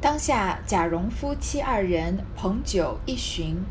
[0.00, 3.62] 当下贾蓉夫妻二人捧酒一巡，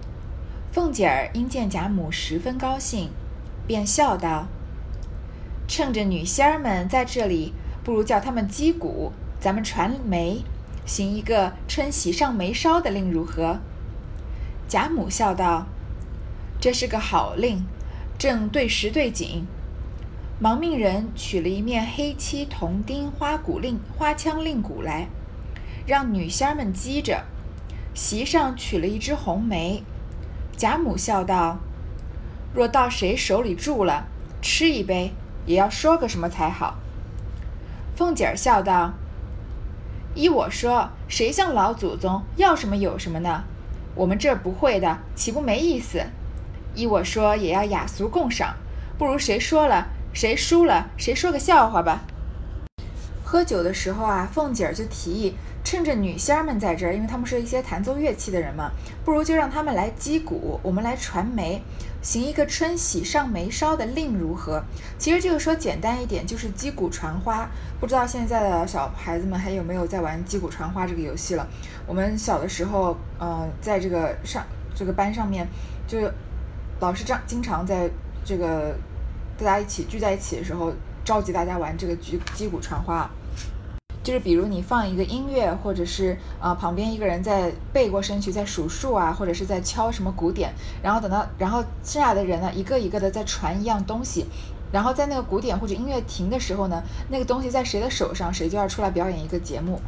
[0.72, 3.10] 凤姐儿因见贾母十分高兴，
[3.66, 4.46] 便笑道
[5.68, 7.54] ：“趁着女仙儿们在这里，
[7.84, 10.44] 不如叫他们击鼓，咱们传媒，
[10.86, 13.58] 行一个春喜上眉梢的令如何？”
[14.70, 15.66] 贾母笑道
[16.62, 17.66] ：“这是个好令，
[18.20, 19.48] 正对时对景。”
[20.40, 25.08] 忙命人取了一面黑漆铜钉花鼓令花枪令鼓来。
[25.90, 27.24] 让女仙儿们击着，
[27.96, 29.84] 席上取了一枝红梅。
[30.56, 31.58] 贾母笑道
[32.54, 34.06] ：“若到谁手里住了，
[34.40, 35.12] 吃一杯，
[35.48, 36.76] 也要说个什么才好。”
[37.98, 38.94] 凤姐儿笑道
[40.14, 43.46] ：“依我说，谁像老祖宗要什么有什么呢？
[43.96, 46.04] 我们这儿不会的，岂不没意思？
[46.76, 48.54] 依我说，也要雅俗共赏，
[49.00, 52.02] 不如谁说了，谁输了，谁说个笑话吧。”
[53.26, 55.34] 喝酒的时候啊，凤姐儿就提议。
[55.64, 58.72] 趁着女仙儿们在这儿，因为他们是一些弹奏乐器的人嘛，
[59.06, 61.62] 不如就让他们来击鼓，我们来传媒，
[62.02, 64.64] 行一个春喜上眉梢的令如何？
[64.98, 67.48] 其实这个说简单一点，就是击鼓传花。
[67.80, 71.48] 不知道现在的小孩子们还有没有在玩击鼓传花这个游戏了？
[71.86, 74.44] 我们小的时候，呃，在这个上
[74.74, 75.48] 这个班上面，
[75.88, 76.00] 就
[76.80, 77.90] 老师这样经常在
[78.26, 78.76] 这个
[79.38, 80.74] 大家一起聚在一起的时候，
[81.06, 83.10] 召集大家玩这个击击鼓传花。
[84.10, 94.26] 就是比如你放一个音乐，或者是呃旁边一个人在背过身去在数数啊，或者是在敲什么鼓点，然后等到然后剩下的人呢一个一个的在传一样东西，
[94.72, 99.80] 然后在那个鼓点或者音乐停的时候呢，那个东西在谁的手上，谁就要出来表演一个节目。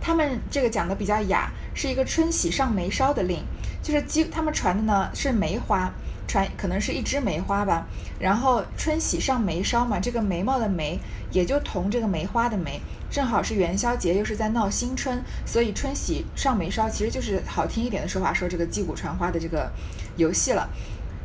[0.00, 3.38] 他们这个讲的比较雅，是一个春喜上眉梢的令，
[3.84, 5.92] 就是基他们传的呢是梅花。
[6.26, 7.86] 传可能是一枝梅花吧，
[8.18, 10.98] 然后春喜上眉梢嘛，这个眉毛的眉
[11.30, 19.70] 也就同这个梅花的梅，正好是元宵节，又是在闹新春，所以春喜上眉梢其实就是好听一点的说法，说这个击鼓传花的这个
[20.16, 20.68] 游戏了。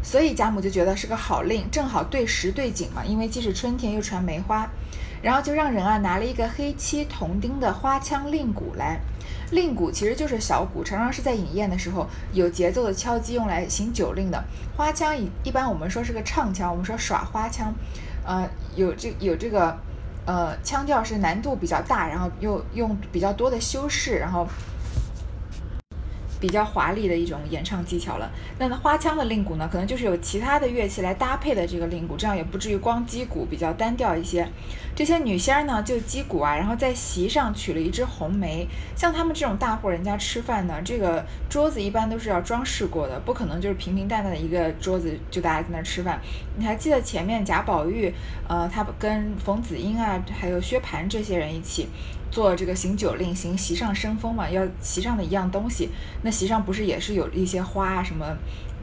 [0.03, 4.67] 所以贾母就觉得是个好令，正好对时对景嘛，因为既是春天又传梅花，
[5.21, 8.99] 然后就让人啊拿了一个黑漆铜钉的花腔令鼓来。
[9.51, 14.43] 令鼓其实就是小鼓，常常是在饮宴的时候有节奏的敲击，用来行酒令的。
[14.75, 17.73] 花腔一一般我们说是个唱腔，我们说耍花腔，
[18.25, 19.77] 呃，有这有这个，
[20.25, 24.47] 呃，腔调是难度比较大，然后又用比较多的修饰，然后。
[26.41, 28.29] 比较华丽的一种演唱技巧了。
[28.57, 34.45] 那花腔的令鼓呢，可能就是有其他的乐器来搭配的这个令鼓，这样也不至于光击鼓，比较单调一些。
[34.93, 38.67] 这些女仙儿呢就击鼓啊，然后在席上取了一支红梅。
[38.95, 46.19] 像他们这种大户人家吃饭呢，这个桌子一般都是要装饰过的，不可能就是平平淡淡的一个桌子就大家在那儿吃饭。
[46.57, 48.13] 你还记得前面贾宝玉，
[48.47, 51.87] 呃，他跟冯子英啊，还有薛蟠这些人一起。
[52.31, 55.89] 做这个行酒令，行席上生风嘛，要席上的一样东西。
[56.23, 58.25] 那席上不是也是有一些花啊，什么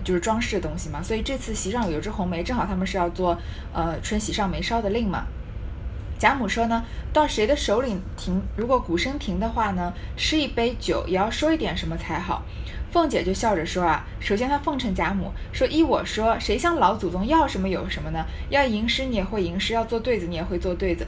[0.05, 1.03] 就是装饰的东西嘛。
[1.03, 3.37] 所以这次席上有只红梅，正好他们是要做
[3.73, 5.27] 呃春喜上眉梢的令嘛。
[6.19, 12.43] 贾母说呢，到谁的手里停，如果鼓声停的话呢，吃一杯酒也要说一点什么才好。
[12.91, 18.25] 凤姐就笑着说啊，首先她奉承贾母，说依我说，谁向老祖宗要什么有什么呢？
[18.49, 21.07] 要吟诗你也会吟诗，要做对子你也会做对子，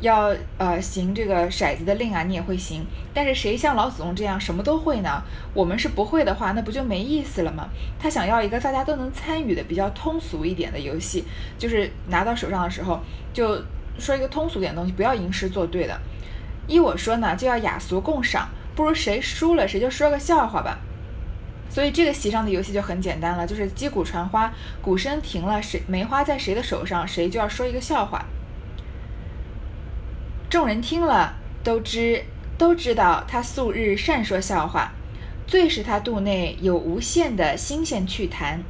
[0.00, 2.84] 要呃行这个骰子的令啊你也会行。
[3.14, 5.22] 但是谁像老祖宗这样什么都会呢？
[5.54, 7.66] 我们是不会的话，那不就没意思了吗？
[7.98, 11.24] 他想要一个大家都能参与的比较通俗一点的游戏，
[11.58, 13.00] 就是拿到手上的时候
[13.32, 13.58] 就
[13.98, 15.98] 说一个通俗点的东西，不要吟诗作对的。
[16.66, 20.78] 依我说呢，就要雅俗共赏，不如谁输了谁就说个笑话吧。
[21.68, 28.26] 所以这个席上的游戏就很简单了，就是击鼓传花，鼓声停了，谁梅花在谁的手上，谁就要说一个笑话。
[30.50, 32.24] 众人听了都知
[32.58, 34.92] 都知道他素日善说笑话，
[35.46, 38.60] 最是他肚内有无限的新鲜趣谈。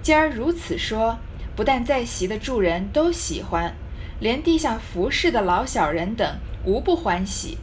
[0.00, 1.18] 今儿如此说，
[1.56, 3.74] 不但在席的诸人都喜欢，
[4.20, 7.58] 连地下服侍的老小人等无不欢喜。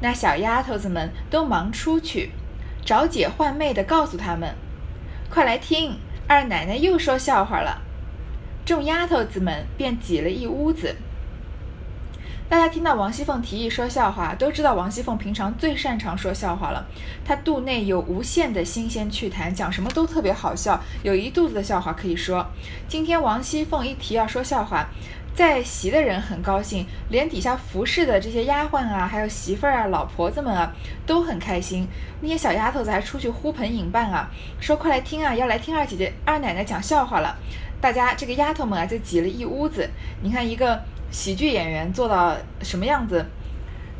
[0.00, 2.32] 那小丫头子们都忙出去。
[2.84, 4.54] 找姐换妹的告诉他们
[5.28, 5.98] ：“快来听，
[6.28, 7.82] 二奶奶又说笑话了。”
[8.64, 10.94] 众丫头子们便挤了一屋子。
[12.48, 16.86] 大家听到王熙凤提议说笑话，都知道王熙凤平常最擅长说笑话了。
[17.24, 22.46] 她肚内有无限的新鲜趣谈，讲什么都特别好笑，有一肚子的笑话可以说。
[22.86, 24.88] 今天王熙凤一提要说笑话。
[25.36, 30.72] 在席的人很高兴，连底下服侍的这些丫鬟啊，还有媳妇儿啊、老婆子们啊，
[31.04, 31.86] 都很开心。
[32.22, 37.36] 那些小丫头子还出去呼朋引伴啊，说快来听啊，要来听二姐姐、二奶奶讲笑话了。
[37.82, 39.86] 大家这个丫头们啊，就挤了一屋子。
[40.22, 43.22] 你看一个喜剧演员做到什么样子，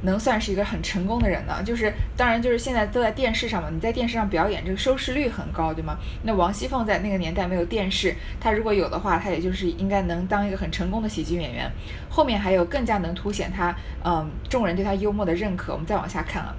[0.02, 1.62] 能算是一个很成功的人呢？
[1.64, 5.96] 就是当然就是现在都在电视上嘛，你在电视上表演，这个收视率很高，对吗？
[6.22, 11.70] 那王熙凤在那个年代没有电视，她如果有的话，她也就是应该能当一个很成功的喜剧演员。
[12.10, 15.72] 后面还有更加能凸显她，嗯，众人对她幽默的认可。
[15.72, 16.54] 我们再往下看啊。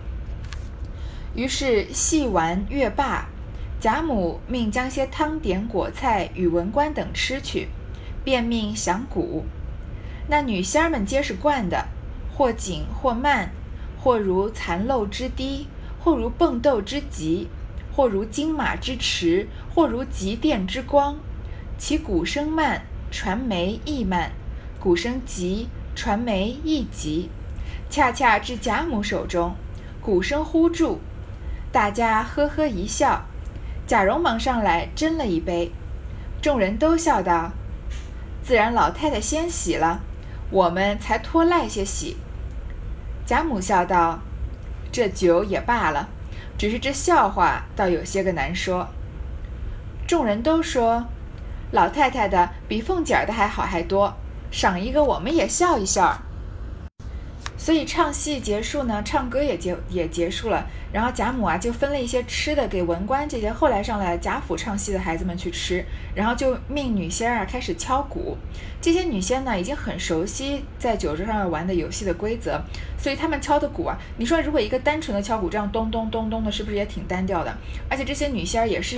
[1.35, 3.29] 于是戏完乐罢，
[3.79, 7.67] 贾母命将些汤点果菜与文官等吃去，
[8.23, 9.45] 便命响鼓。
[10.27, 11.87] 那女仙儿们皆是惯的，
[12.37, 13.49] 或紧或慢，
[13.99, 15.65] 或如残漏之滴，
[15.99, 17.47] 或如蹦豆之急，
[17.91, 21.17] 或如金马之驰，或如急电之光。
[21.79, 24.29] 其鼓声慢，传媒亦慢；
[24.79, 27.31] 鼓声急，传媒亦急。
[27.89, 29.55] 恰恰至贾母手中，
[29.99, 30.99] 鼓声忽住，
[31.71, 33.25] 大家呵呵一笑。
[33.87, 35.71] 贾蓉忙上来斟了一杯，
[36.39, 37.51] 众人都笑道
[38.45, 40.01] ：“自然老太太先洗了。”
[40.51, 42.15] 我们才拖赖些喜。
[43.27, 44.19] 贾母笑道
[44.89, 46.07] ：“这酒也罢了，
[46.57, 48.87] 只是这笑话倒有些个难说。”
[50.07, 51.03] 众人都说
[51.71, 54.15] ：“老太太的比凤姐儿的还好还多，
[54.49, 56.17] 赏一个我们也笑一笑。”
[57.59, 60.65] 所以唱戏结束呢，唱歌也结也结束了。
[60.91, 65.83] 然后贾母啊就分了一些吃的给文官这些后来上来贾府唱戏的孩子们去吃，
[66.15, 68.37] 然后就命女仙儿啊开始敲鼓。
[68.79, 72.61] 这些女仙呢已经很熟悉在酒桌上玩的游戏的规则，
[72.97, 77.57] 所以他们敲的鼓啊，你说如果一个单纯的敲鼓这样咚咚咚咚的，是不是也挺单调的？
[77.89, 78.97] 而且这些女仙儿也是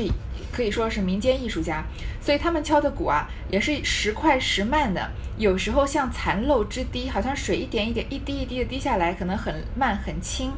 [0.52, 1.84] 可以说是民间艺术家，
[2.22, 10.50] 所以他们敲的鼓啊也是时快时慢的，有时候像残漏之滴，好像水一点一点一滴一滴的滴下来，可能很慢很轻；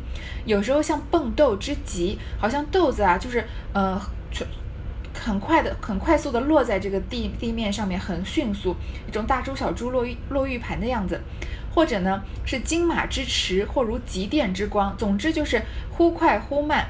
[0.46, 1.32] 有时候像蹦。
[1.34, 3.42] 豆之急，好像豆子啊，就是
[3.74, 4.00] 呃，
[5.14, 8.76] 很快的、很快速的落在这个地地面上面，很迅速，
[9.08, 11.22] 一种大珠小珠落玉落玉盘的样子，
[11.74, 16.86] 或者呢是金马之驰，或如急电之光，总之就是忽快忽慢，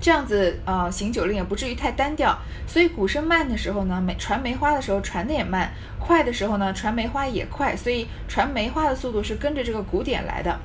[0.00, 2.36] 这样子呃行酒令也不至于太单调。
[2.66, 5.68] 所以鼓声慢的时候呢，梅传梅花的时候传的也慢；
[6.00, 7.76] 快的时候呢，传梅花也快。
[7.76, 10.58] 所以传梅花的速度是跟着这个鼓点来的。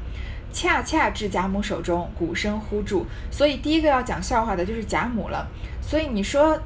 [0.51, 5.47] 恰恰至贾母手中，鼓声呼住，所以第一个要讲笑话的就是贾母了。
[5.81, 6.59] 所以你说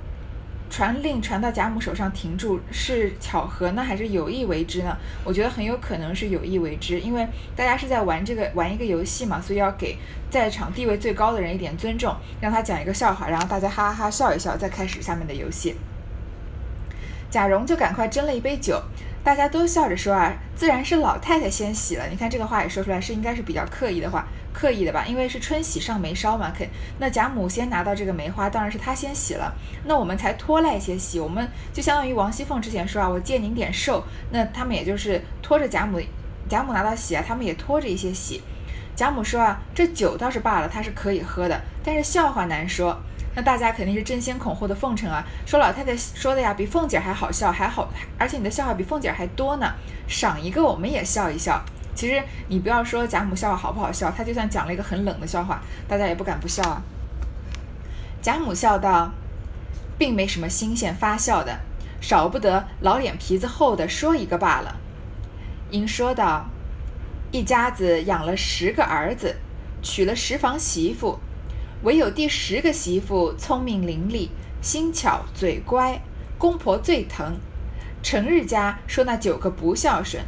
[0.69, 4.97] 传令传到贾母手上停住是巧合呢，还是有意为之呢？
[5.23, 9.97] 我觉得很有可能是有意为之，因为大家是在玩这个玩一个游戏嘛，所以要给
[10.29, 15.75] 在场地位最高的人一点尊重，让他讲一个笑话，然后大家哈哈哈笑一笑，再开始下面的游戏。
[17.29, 18.81] 贾蓉就赶快斟了一杯酒。
[19.25, 22.07] 大家都笑着说啊，自然是老太太先洗了。
[22.12, 25.04] 你看这个话也说出来，是应该是比较刻意的话，刻意的吧？
[25.07, 26.69] 因为是春喜上眉梢嘛，肯
[27.00, 29.51] 那贾母先拿到这个梅花，当然是她先洗了。
[29.86, 36.00] 那我们才拖赖些洗，我们就相当于王熙凤之前说啊，我借您点寿，那他们也就是拖着贾母，
[36.48, 38.44] 贾母拿到喜啊，他们也拖着一些喜。
[38.95, 43.01] 贾母说啊，这酒倒是罢了，他是可以喝的，但是笑话难说。
[43.35, 49.73] 那大家肯定是争先恐后的奉承啊，说老太太说的呀，比凤姐还好笑，还好，而且你的笑话比凤姐还多呢，
[50.07, 51.61] 赏一个我们也笑一笑。
[51.93, 56.81] 其实你不要说贾母笑话好不好笑，她就算讲了一个很冷的笑话，大家也不敢不笑啊。
[58.21, 59.11] 贾母笑道，
[59.97, 61.59] 并没什么新鲜发笑的，
[62.01, 64.77] 少不得老脸皮子厚的说一个罢了。
[65.71, 66.45] 因说道，
[67.31, 69.35] 一家子养了十个儿子，
[69.81, 71.19] 娶了十房媳妇。
[71.86, 76.01] 唯有第十个媳妇聪明伶俐、心巧嘴乖，
[76.36, 77.38] 公婆最疼。
[78.01, 80.24] 成日家说那九个不孝顺，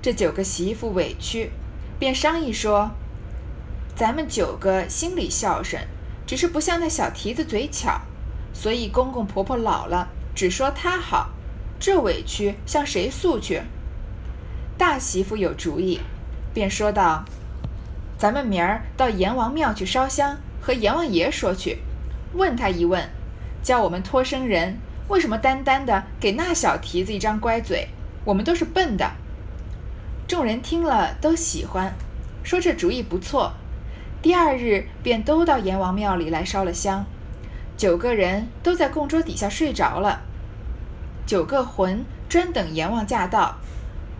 [0.00, 1.50] 这九个媳妇委屈，
[1.98, 2.92] 便商议说
[3.96, 5.82] ：“咱们九个心里孝顺，
[6.24, 8.02] 只是不像那小蹄子嘴巧，
[8.52, 11.30] 所以公公婆婆老了只说他好，
[11.80, 13.62] 这委屈向谁诉去？”
[14.78, 15.98] 大媳妇有主意，
[16.54, 17.24] 便说道
[18.16, 21.78] ：“咱们明儿到阎王庙去烧香。”和阎王爷说去，
[22.34, 23.10] 问他一问，
[23.64, 24.78] 叫我们托生人
[25.08, 27.88] 为什么单单的给那小蹄子一张乖嘴？
[28.24, 29.10] 我们都是笨的。
[30.28, 31.92] 众人听了都喜欢，
[32.44, 33.52] 说这主意不错。
[34.22, 37.04] 第二日便都到阎王庙里来烧了香，
[37.76, 40.22] 九个人都在供桌底下睡着了。
[41.26, 43.56] 九个魂专等阎王驾到，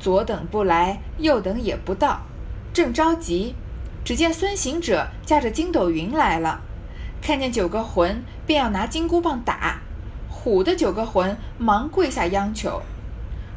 [0.00, 2.22] 左等不来，右等也不到，
[2.72, 3.54] 正着急。
[4.04, 6.60] 只见孙行者驾着筋斗云来了，
[7.20, 9.80] 看见九个魂，便要拿金箍棒打，
[10.28, 12.82] 唬的九个魂忙跪下央求。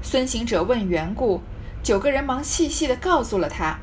[0.03, 1.41] 孙行者问缘故，
[1.81, 3.79] 九个人忙细细的告诉了他。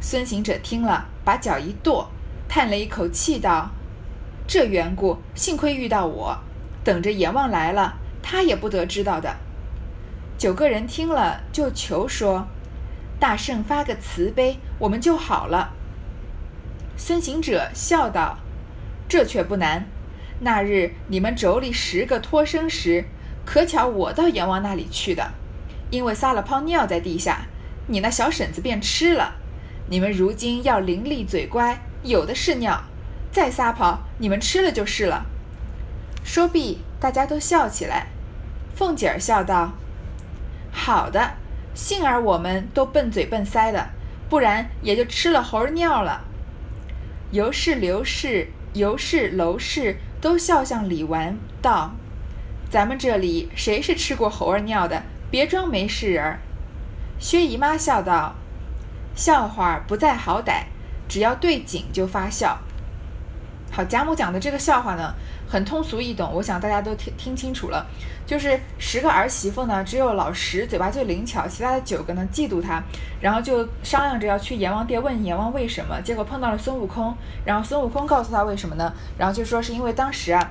[0.00, 2.08] 孙行者听了，把脚一跺，
[2.48, 3.70] 叹了一口气道
[4.48, 6.36] ：“这缘故，幸亏遇到我，
[6.82, 9.36] 等着阎王来了，他也不得知道的。”
[10.36, 12.48] 九个人听了，就求说
[13.20, 15.72] ：“大圣发个慈悲。”我们就好了。”
[16.96, 18.38] 孙行者笑道
[19.08, 19.86] ：“这却不难。
[20.40, 23.04] 那日你们妯娌十个脱生时，
[23.44, 25.32] 可巧我到阎王那里去的，
[25.90, 27.46] 因为撒了泡尿在地下，
[27.88, 29.36] 你那小婶子便吃了。
[29.88, 32.84] 你们如今要伶俐嘴乖，有的是尿，
[33.30, 35.26] 再撒泡，你们吃了就是了。”
[36.24, 38.06] 说毕，大家都笑起来。
[38.74, 39.72] 凤姐儿笑道
[40.72, 41.34] ：“好的，
[41.74, 43.90] 幸而我们都笨嘴笨腮的，
[44.28, 46.24] 不然也就吃了猴儿尿了。”
[47.34, 51.90] 尤氏、刘氏、尤氏、娄氏都笑向李纨道
[52.70, 55.02] ：“咱们这里谁是吃过猴儿尿的？
[55.32, 56.38] 别装没事人儿。”
[57.18, 58.36] 薛姨妈笑道
[59.16, 60.66] ：“笑话不在好歹，
[61.08, 62.60] 只要对景就发笑。”
[63.72, 65.12] 好，贾母讲的这个笑话呢，
[65.54, 67.86] 很通俗易懂，我想大家都听听清楚了。
[68.26, 72.82] 就是十个儿媳妇呢，只有老十嘴巴最灵巧，其他的九个呢嫉妒她，
[73.20, 76.00] 然后就商量着要去阎王殿问阎王为什么。
[76.00, 78.92] 结果碰到了孙悟空，然后孙悟空告诉他为什么呢？
[79.16, 80.50] 然后就说是因为当时啊。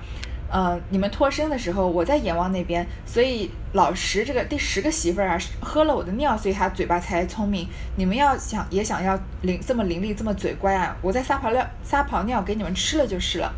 [0.50, 7.68] 呃，你们脱身的时候，我在阎王那边，所以老十这个第十个媳妇儿啊，喝了我的尿，所以他嘴巴才聪明。
[7.96, 13.52] 你们要想也想要灵这么伶俐，这么嘴乖啊，我在撒泡尿，撒泡尿给你们吃了就是了。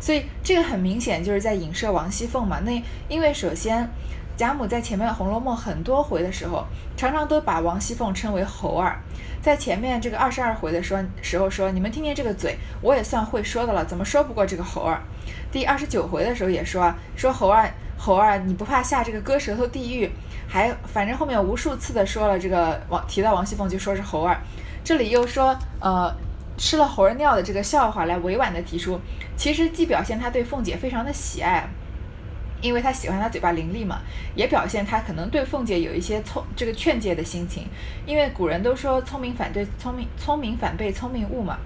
[0.00, 2.60] 所以这个很明显就是在影射王熙凤嘛。
[2.60, 3.88] 那因为首先。
[4.36, 8.98] 贾母在前面《红楼梦》很多回的时候，常常都把王熙凤称为猴儿。
[9.40, 15.00] 在前面这个二十二回的说时候说，你们听听这个嘴，我也算会说的了，怎么说不过这个猴儿？
[15.52, 20.10] 第二十九回的时候也说，说猴儿猴儿，你不怕下这个割舌头地狱？
[20.48, 24.36] 还反正后面无数次的说了这个王提到王熙凤就说是猴儿。
[24.82, 26.12] 这里又说呃
[26.58, 29.00] 吃了猴儿尿的这个笑话来委婉的提出，
[29.36, 31.68] 其实既表现他对凤姐非常的喜爱。
[32.62, 34.00] 因为他喜欢她嘴巴伶俐嘛，
[34.34, 37.66] 也表现他可能对凤姐有一些聪这个劝诫的心情。
[38.06, 41.58] 因为古人都说聪明反对聪明，聪明反被聪明误嘛。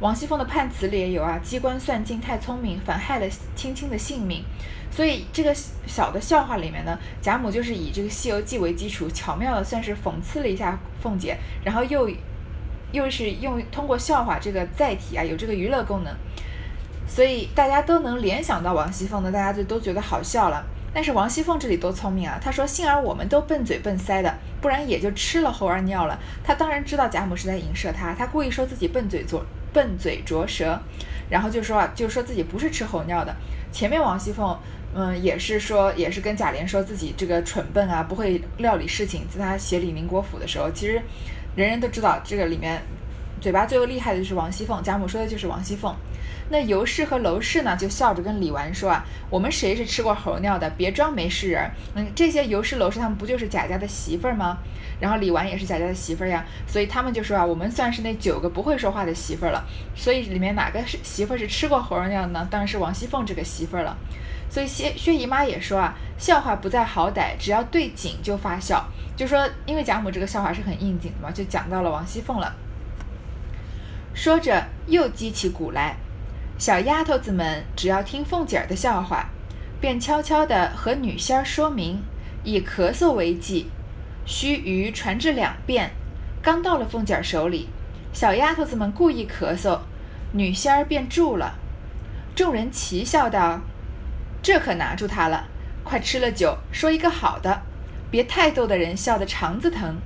[0.00, 4.42] 王熙凤的判词里也有啊，机关算尽太聪明，反害了青青的性命。
[4.90, 5.54] 所以这个
[5.86, 12.10] 小的笑话里面呢，贾母就是以这个《西游记》为基础，巧妙的算是讽刺了一下凤姐，然后又
[12.90, 16.12] 又是用通过笑话这个载体啊，有这个娱乐功能。
[17.10, 20.64] 所以大家都能联想到王熙凤呢，大家就都觉得好笑了。
[20.94, 22.38] 但是王熙凤这里多聪明啊！
[22.42, 30.80] 她说：“幸而我们都笨嘴笨腮的，不然也就吃了猴儿尿了。”她当然知道贾母是在影射她，她故意说自己笨嘴拙笨嘴拙舌，
[31.28, 33.34] 然后就说啊，就说自己不是吃猴尿的。
[33.72, 34.56] 前面王熙凤，
[34.94, 39.26] 嗯，也是说，也是跟贾琏说自己这个蠢笨啊，不会料理事情。
[39.28, 41.00] 在他协理宁国府的时候，其实
[41.54, 42.82] 人人都知道这个里面
[43.40, 44.82] 嘴巴最厉害的就是王熙凤。
[44.82, 45.94] 贾母说的就是王熙凤。
[46.52, 50.68] 那尤氏和娄氏呢，就笑着跟李纨说啊：“我们谁是吃过猴尿的？
[50.70, 51.70] 别装没事人。
[51.94, 54.58] 嗯，这些尤氏、娄氏他们不就是贾家的媳妇儿吗？
[55.00, 59.64] 然后李纨也是贾家的媳妇儿呀，所以他们就说啊，我们算是那九个不会说话的媳妇儿了。
[59.94, 62.48] 所以里面哪个是媳妇儿是吃过猴尿的呢？
[62.50, 63.96] 当然是王熙凤这个媳妇儿了。
[64.50, 68.84] 所以薛薛姨妈也说啊，笑话不在好歹，只要对景就发笑。
[69.16, 72.56] 就说因为贾母这个笑话是很应景的嘛，就讲到了王熙凤了。
[74.12, 75.94] 说着又击起鼓来。
[76.60, 79.30] 小丫头子们只要听凤姐儿的笑话，
[79.80, 82.02] 便悄悄地和女仙儿说明，
[82.44, 83.70] 以咳嗽为记，
[84.26, 85.92] 须臾传至两遍。
[86.42, 87.70] 刚到了凤姐儿手里，
[88.12, 89.78] 小丫头子们故意咳嗽，
[90.32, 91.54] 女仙儿便住了。
[92.36, 93.62] 众人齐笑道
[94.44, 95.46] ：“这可拿住他了！
[95.82, 97.62] 快吃了酒，说一个好的，
[98.10, 99.96] 别太逗的人笑得肠子疼。”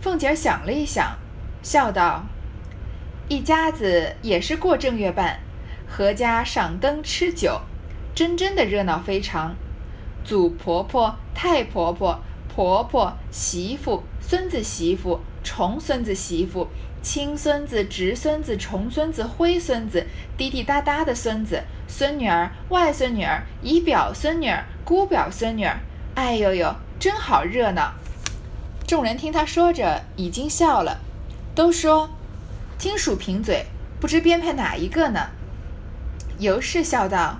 [0.00, 1.18] 凤姐儿想了一想，
[1.60, 2.24] 笑道
[3.26, 5.40] ：“一家子也是过正月半。”
[5.94, 7.60] 阖家赏灯吃酒，
[8.14, 9.54] 真真的热闹非常。
[10.24, 16.68] 祖婆婆、太婆婆、婆婆、媳妇、孙子媳妇、重孙子媳妇、
[17.00, 20.04] 亲孙子、侄孙子、重孙子、灰孙子、
[20.36, 25.78] 滴滴答答的孙子、孙女儿、外孙女儿、姨表孙女儿、姑表孙女儿，
[26.16, 27.92] 哎呦呦，真好热闹！
[28.86, 31.00] 众人听他说着，已经笑了，
[31.54, 32.10] 都说
[32.78, 33.66] ：“听数贫嘴，
[34.00, 35.28] 不知编排哪一个呢？”
[36.38, 37.38] 尤氏笑道：“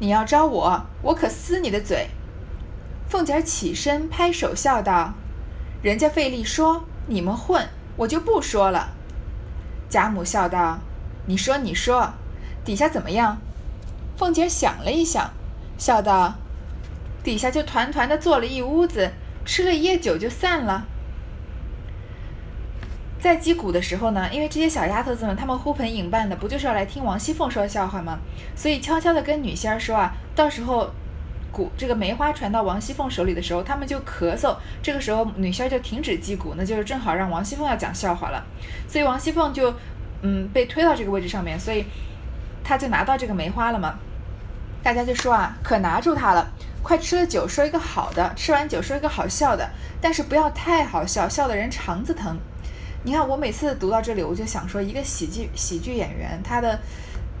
[0.00, 2.08] 你要招我，我可撕你的嘴。”
[3.08, 5.14] 凤姐起身拍手笑道
[5.82, 8.94] ：“人家费力说，你们混，我就不说了。”
[9.90, 10.78] 贾母笑道
[11.26, 12.14] ：“你说，你说，
[12.64, 13.38] 底下怎么样？”
[14.16, 15.30] 凤姐想了一想，
[15.76, 16.34] 笑道
[17.22, 19.12] ：“底下就团团的坐了一屋子，
[19.44, 20.86] 吃了一夜酒就散了。”
[23.22, 28.18] 在击鼓的时候呢，因为这些小丫头子们，她们呼朋引伴的，不就是要来听王熙凤说笑话吗？
[28.56, 30.90] 所以悄悄地跟女仙儿说啊，到时候
[31.52, 38.44] 鼓这个梅花传到王熙凤手里的时候，他们就咳嗽，这个时候女仙儿就停止击鼓，那就是正好让王熙凤要讲笑话了，
[38.88, 39.72] 所以王熙凤就
[40.22, 41.84] 嗯被推到这个位置上面，所以
[42.64, 44.00] 她就拿到这个梅花了嘛。
[44.82, 46.50] 大家就说啊，可拿住她了，
[46.82, 52.36] 快吃了酒说一个好的，吃完酒说一个好笑的，但是不要太好笑，笑的人肠子疼。
[53.04, 56.78] 你看我每次读到这里，我就想说，一个喜剧喜剧演员他的。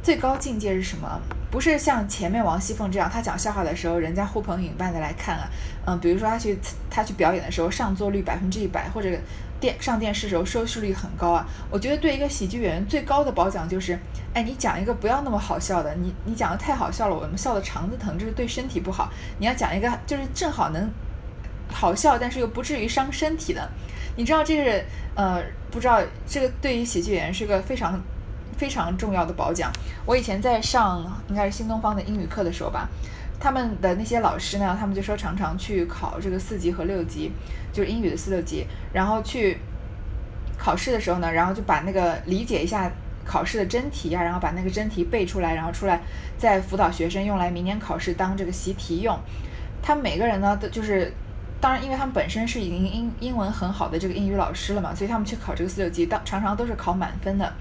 [0.02, 1.20] 最高境界是什么？
[1.48, 5.48] 不是像前面王熙凤这样，她讲笑话的时候，人家呼朋引伴的来看啊。
[5.86, 6.58] 嗯，比如说他去
[6.90, 9.08] 他去表演的时候，上座率百分之一百，或者
[9.60, 11.46] 电上电视时候收视率很高啊。
[11.70, 13.96] 我觉得对一个喜剧演员最高的褒奖就是，
[14.34, 19.08] 哎，你讲一个不要那么好笑的，你你讲的太好笑了，我们笑的肠子疼，这是对身体不好。
[19.38, 20.90] 你要讲一个就是正好能
[21.72, 23.70] 好笑，但是又不至于伤身体的。
[24.16, 28.00] 你知道这是呃，不知道这个对于喜剧演员是个非常。
[28.54, 29.72] 非常重要的褒奖。
[30.04, 32.88] 我以前在上应该是新东方的英语课的时候吧，
[33.40, 37.32] 他们的那些老师呢，他们就说常常去考这个四级和六级，
[37.72, 39.58] 就是英语的四六级，然后去
[40.56, 42.88] 考试的时候呢，然后就把那个理解一下
[43.24, 46.00] 考试的真题呀，然后把那个真题背出来，然后出来
[46.38, 49.18] 再辅导学生用来明年考试当这个习题用。
[49.82, 51.12] 他每个人呢，都就是，
[51.62, 57.52] 当然，因为他们本身是已经英英文很好的这个英语老师了嘛，所以他们去考这个四六级，当常常都是考满分的。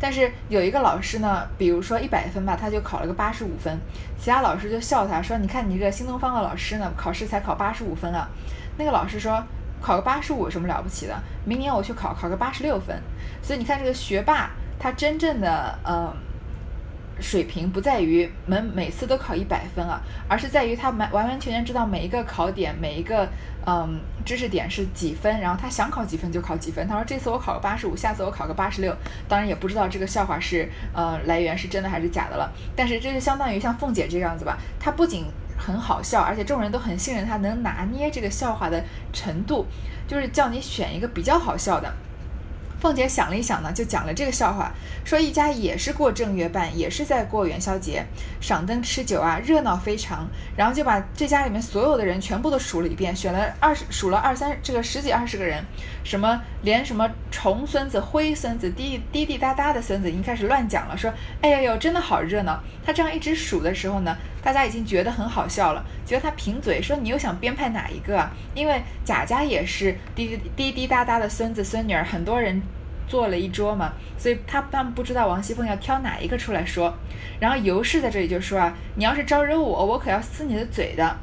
[0.00, 3.78] 但是有一个老师呢，比如说一百分吧，他就考了个八十五分，
[4.18, 8.26] 其他老师就笑他说：“你看你这个新东方的老师呢，考试才考八十五分啊。”
[8.78, 9.44] 那个老师说
[9.82, 11.14] ：“考个八十五有什么了不起的？
[11.44, 12.98] 明年我去考，考个八十六分。”
[13.42, 16.10] 所以你看这个学霸，他真正的呃。
[17.20, 23.28] 水平不在于每每次都考一百分啊，而是在于他完完完全全知道每一个考点、每一个
[23.66, 26.86] 嗯知识点是几分，然后他想考几分就考几分。
[26.88, 28.94] 他说这次我考个八十五，下次我考个八十六。
[29.28, 32.52] 当然也不知道这个笑话是呃来源是真的还是假的了。
[32.74, 35.24] 但是这就相当于像凤姐这样子吧，她不仅
[35.56, 39.66] 很好笑，而且众人都很信任她能拿捏这个笑话的程度，
[40.08, 41.94] 就是叫你选一个比较好笑的。
[42.84, 44.70] 凤姐想了一想呢，就讲了这个笑话，
[45.06, 48.04] 说一家也是过正月半，也是在过元宵节，
[48.42, 50.28] 赏灯吃酒啊，热闹非常。
[50.54, 55.64] 然后就把这家里面所有的人全部都数了一遍，选了二十，数了二三这个十几二十个人，
[56.04, 62.62] 什么连什么重孙子、灰孙子、滴滴滴答答的孙子，已经开始乱讲了，说哎呀呦，真的好热闹。
[62.84, 68.30] 他这样一直数的时候呢，大家已经觉得很好笑了，觉得他贫嘴，说你又想编排哪一个啊？
[68.54, 72.60] 因为贾家也是滴滴滴滴答答的孙子孙女儿，很多人。
[73.06, 76.94] 坐了一桌嘛，所以他他们不知道王熙凤要挑哪一个出来说。
[77.40, 81.16] 然后尤氏在这里就说啊，你要是招惹我，我可要撕你的嘴的。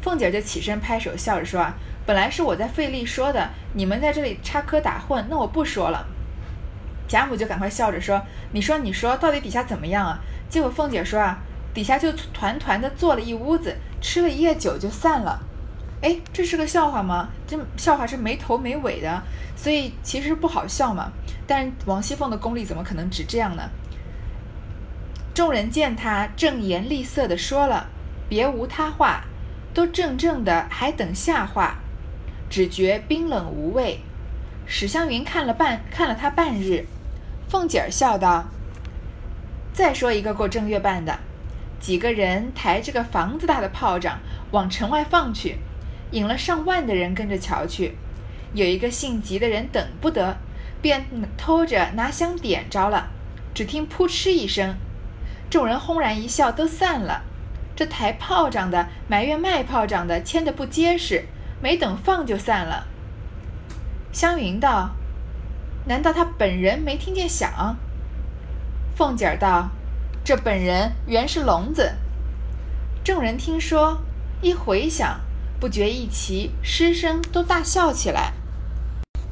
[0.00, 1.74] 凤姐就起身拍手笑着说啊，
[2.06, 6.06] 本来是我在费力说的，你们在这里插科打诨，那我不说了。
[7.06, 10.20] 贾母就赶快笑着说，你说你说到底底下怎么样啊？
[10.48, 11.38] 结果凤姐说啊，
[11.74, 15.40] 底下就团团的坐了一屋子，吃了一夜酒就散了。
[16.02, 17.28] 哎，这是个笑话吗？
[17.46, 19.22] 这笑话是没头没尾的，
[19.54, 21.12] 所以其实不好笑嘛。
[21.46, 23.68] 但王熙凤的功力怎么可能只这样呢？
[25.34, 27.88] 众人见他正言厉色的说了，
[28.28, 29.24] 别无他话，
[29.74, 31.76] 都怔怔的，还等下话，
[32.48, 34.00] 只觉冰冷无味。
[34.66, 36.86] 史湘云看了半，看了他半日，
[37.48, 38.46] 凤姐儿笑道
[39.74, 41.18] ：“再说一个过正月半的，
[41.78, 44.18] 几个人抬着个房子大的炮仗
[44.52, 45.58] 往城外放去。”
[46.12, 47.96] 引了上万的人跟着瞧去，
[48.54, 50.36] 有一个姓吉的人等不得，
[50.82, 53.10] 便偷着拿香点着了。
[53.52, 54.76] 只听扑哧一声，
[55.50, 57.22] 众人轰然一笑，都散了。
[57.74, 61.24] 这抬炮仗的埋怨卖炮仗的牵得不结实，
[61.60, 62.86] 没等放就散了。
[64.12, 64.90] 湘云道
[65.86, 67.76] ：“难道他本人没听见响？”
[68.94, 69.70] 凤姐儿道
[70.22, 71.92] ：“这本人原是聋子。”
[73.02, 74.02] 众人听说，
[74.42, 75.20] 一回想。
[75.60, 78.32] 不觉一齐，师生都大笑起来。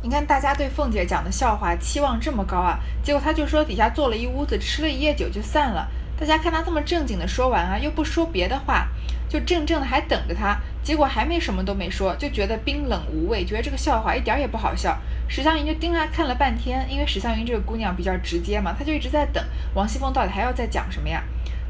[0.03, 5.88] 你看，大家对凤姐讲的笑话期望这么高啊，结果她就说底下坐了一屋子，吃了一夜酒就散了。
[6.21, 8.88] 大家看她这么正经的说完啊，又不说别的话，
[9.27, 10.59] 就怔怔的还等着她。
[10.83, 14.99] 结果还没什么都没说，就觉得冰冷无味，觉得这个笑话一点也不好笑。
[15.29, 21.25] 史湘云就盯她看了半天，因为史湘云这个姑娘比较直接嘛，她就一直在等王熙凤到底还要再讲什么呀。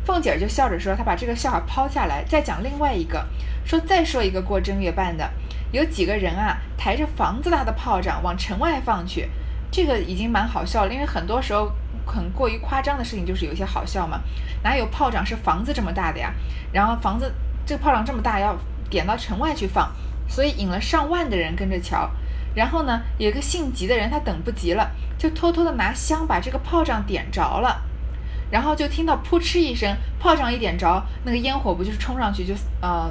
[0.09, 3.27] 凤姐儿就笑着说：“她把这个笑话抛下来，再讲另外一个，
[3.62, 5.31] 说再说一个过正月半的，
[5.71, 9.29] 有几个人啊，抬着房子大的炮仗往城外放去，
[9.71, 11.71] 这个已经蛮好笑了，因为很多时候
[12.07, 14.23] 很过于夸张的事情就是有些好笑嘛，
[14.62, 16.33] 哪有炮仗是房子这么大的呀？
[16.73, 17.31] 然后房子
[17.66, 18.57] 这个炮仗这么大，要
[18.88, 19.92] 点到城外去放，
[20.27, 22.11] 所以引了上万的人跟着瞧。
[22.55, 27.83] 然后呢，有一个姓吉的人，他等不及了，就偷偷的拿香把这个炮仗点着了。”
[28.50, 33.11] 然后就听到扑哧一声，炮仗一点着，那个烟火不就是冲上去就呃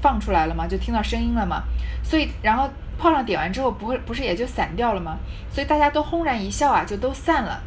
[0.00, 0.66] 放出来了吗？
[0.66, 1.62] 就听到声音了嘛。
[2.02, 5.18] 所以然后炮仗点完之后，不会不是也就散掉了吗？
[5.50, 7.60] 所以大家都轰然一笑啊，就都散了。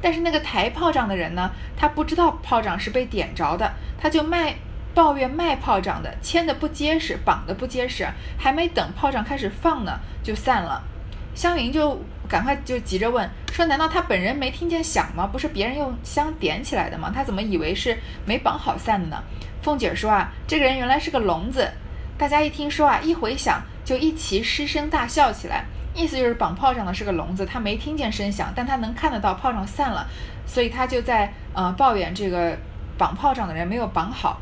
[0.00, 4.54] 但是那个抬炮仗的人呢，他不知道炮仗是被点着的，他就卖
[4.94, 8.06] 抱怨卖炮仗的牵的不结实，绑的不结实，
[8.38, 10.82] 还没等炮仗开始放呢，就散了。
[11.34, 15.26] 湘云就赶快就急着问说：“难道他本人没听见响吗？
[15.26, 17.10] 不是别人用香点起来的吗？
[17.14, 19.22] 他怎么以为是没绑好散的呢？”
[19.62, 21.68] 凤姐说：“啊，这个人原来是个聋子。”
[22.18, 25.64] 大家一听说啊，一回想就一齐失声大笑起来。
[25.94, 30.06] 意思就是绑炮仗的是个聋子，他没听见声响，但他能看得到炮仗散了，
[30.46, 32.56] 所以他就在呃抱怨这个
[32.96, 34.38] 绑炮仗的人没有绑好。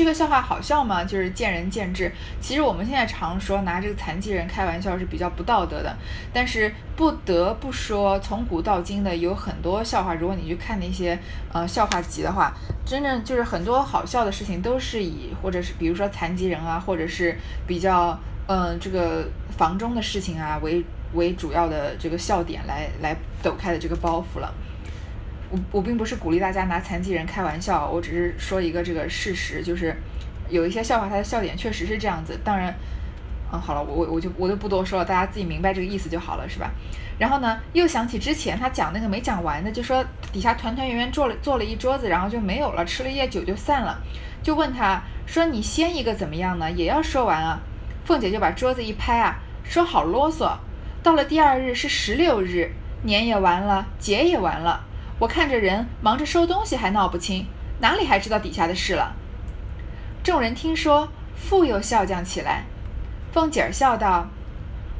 [0.00, 1.04] 这个笑话好笑吗？
[1.04, 2.10] 就是见仁见智。
[2.40, 5.94] 其实我们现在常说拿这个残疾人开玩笑是比较不道德的，
[6.32, 11.18] 但是不得不说，从古到今的有很多笑话，如果你去看那些
[11.52, 12.50] 呃笑话集的话，
[12.86, 17.36] 真正就是很多好笑的事情都是以或者是比如说残疾人啊，或者是
[17.66, 18.18] 比较。
[18.52, 20.82] 嗯，这个房中的事情啊，为
[21.12, 24.52] 为主要的这个笑点来来抖开的这个包袱了。
[25.50, 29.94] 我我并不是鼓励大家拿残疾人开玩笑，我只是说一个这个事实，就是
[30.48, 32.38] 有一些笑话，它的笑点确实是这样子。
[32.44, 32.74] 当然，
[33.52, 36.70] 嗯，好了，我我我就我就不多说了，大家自己明白这个意思就好了，是吧？
[37.18, 44.00] 然后呢，又想起之前他讲那个没讲完的，就说底下团团圆圆坐了坐了一桌子，然后就没有了，吃了一夜酒就散了，
[44.42, 46.70] 就问他说：“你先一个怎么样呢？
[46.70, 47.60] 也要说完啊？”
[48.06, 50.56] 凤姐就把桌子一拍啊，说好啰嗦。
[51.02, 52.70] 到了第二日是十六日，
[53.02, 54.86] 年也完了，节也完了。
[55.20, 57.46] 我看着人忙着收东西还闹不清，
[57.80, 59.14] 哪里还知道底下的事了？
[60.24, 62.64] 众人听说，复又笑将起来。
[63.30, 64.28] 凤姐儿笑道：“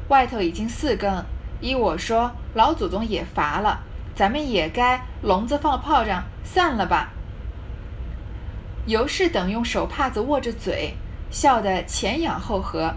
[0.09, 1.25] 外头已经四更，
[1.59, 3.81] 依我说，老祖宗也乏了，
[4.15, 7.09] 咱们也该笼子放炮仗散了吧。”
[8.85, 10.93] 尤氏等用手帕子握着嘴。
[11.31, 12.93] 笑得前仰后合，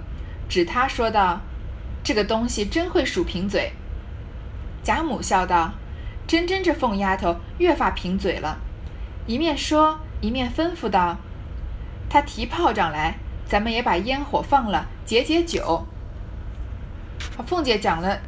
[0.49, 1.41] 指他说道
[2.03, 3.73] ：“这个东西真会数贫嘴。”
[4.83, 5.73] 贾母笑道
[6.27, 8.59] ：“真真这凤丫头越发贫嘴了。”
[9.27, 11.17] 一面说一面吩咐道
[12.11, 13.15] ：“他提炮仗来，
[13.47, 15.87] 咱们也把烟火放了，解解酒。”
[17.47, 18.19] 凤姐讲了，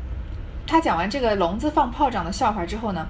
[0.66, 3.06] 她讲完这个笼子放炮仗的笑话之后呢，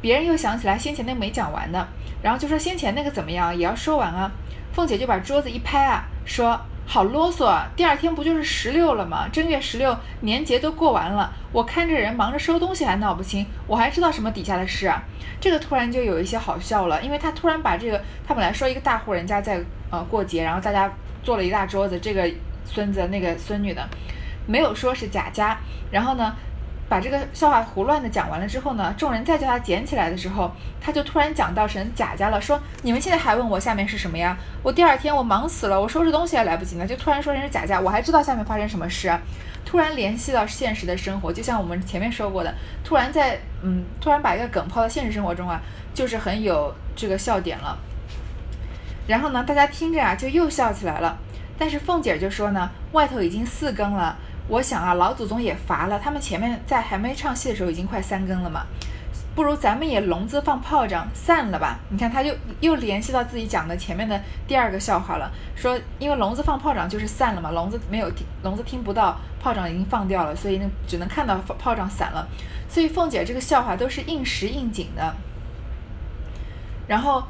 [0.00, 1.88] 别人又想起来先前那没讲完的，
[2.22, 4.30] 然后就说先前那个怎么样，也要说完啊。
[4.72, 6.04] 凤姐就把桌子一拍啊。
[6.24, 7.68] 说好啰嗦啊！
[7.74, 9.26] 第二天不就是十六了吗？
[9.32, 15.02] 正月十六，年节都过完了，我看着人忙着收东西还闹不清，我还知道什么底下的事啊？
[15.40, 19.58] 这个突然就有一些好笑了，因为他突然把这个，他本来说一个大户人家在
[19.90, 20.92] 呃过节，然后大家
[21.22, 22.30] 做了一大桌子，这个
[22.64, 23.88] 孙子那个孙女的，
[24.46, 25.58] 没有说是贾家，
[25.90, 26.34] 然后呢？
[26.92, 34.36] 把这个笑话胡乱的讲完了之后呢，众人再叫他捡起来的时候，他就突然讲到成贾家了，说你们现在还问我下面是什么呀？
[34.62, 39.18] 我第二天我忙死了，我收拾东西还来不及呢，就突然说人是贾家，我还知道下面发生什么事啊？
[39.64, 45.62] 突然联系到现实的生活，就像我们前面说过的，突然在嗯，突然把一个梗抛到现实生活中啊，
[45.94, 47.78] 就是很有这个笑点了。
[49.06, 51.16] 然后呢，大家听着啊，就又笑起来了。
[51.58, 54.18] 但是凤姐就说呢，外头已经四更了。
[54.52, 58.66] 我想啊，老祖宗也乏了，他们前面在还没唱戏的时候已经快三更了嘛，
[59.34, 61.78] 不如咱们也笼子放炮仗散了吧？
[61.88, 72.28] 你看他就又联系到自己讲的前面的第二个笑话了，说因为笼子放炮仗就是散了嘛，笼子没有听，笼子听不到炮仗已经放掉了，所以呢只能看到炮仗散了，
[72.68, 75.14] 所以凤姐这个笑话都是应时应景的，
[76.86, 77.24] 然后。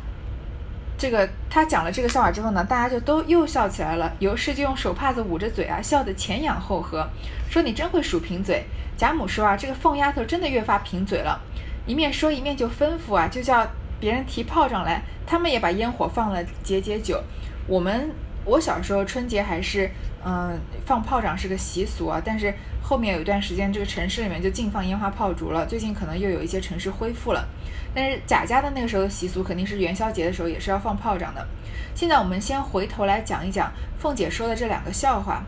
[1.02, 4.12] 这个他讲了这个笑话之后呢，大家就都又笑起来了。
[4.20, 7.04] 尤氏就用手帕子捂着嘴啊，笑得前仰后合，
[7.50, 8.64] 说：“你真会数贫嘴。”
[8.96, 11.40] 贾母说：“啊，这个凤丫头真的越发贫嘴了。”
[11.88, 13.66] 一面说一面就吩咐啊，就叫
[13.98, 17.20] 别人提炮仗来，他们也把烟火放了，解解酒。
[17.66, 18.12] 我们
[18.44, 19.90] 我小时候春节还是
[20.24, 27.48] 嗯放炮仗是个习俗啊，但是后面有一段时间这个城市里面就禁放烟花炮竹了，最近可能又有一些城市恢复了。
[27.94, 31.46] 但是贾家的那个时候的习俗肯定是元宵节的时候也是要放炮仗的。
[31.94, 35.44] 现在我们先回头来讲一讲凤姐说的这两个笑话。